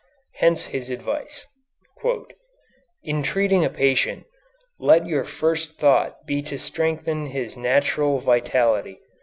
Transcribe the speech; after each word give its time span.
Hence 0.37 0.63
his 0.65 0.89
advice: 0.89 1.45
"In 3.03 3.21
treating 3.21 3.63
a 3.63 3.69
patient, 3.69 4.25
let 4.79 5.05
your 5.05 5.23
first 5.25 5.77
thought 5.77 6.25
be 6.25 6.41
to 6.41 6.57
strengthen 6.57 7.27
his 7.27 7.55
natural 7.55 8.17
vitality. 8.17 8.99